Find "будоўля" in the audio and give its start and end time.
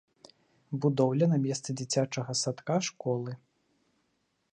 0.85-1.27